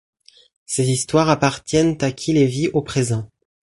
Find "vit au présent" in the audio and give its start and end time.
2.47-3.29